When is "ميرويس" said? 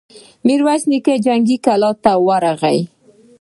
0.45-0.83